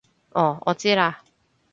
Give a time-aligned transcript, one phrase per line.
[0.31, 1.13] 哦我知喇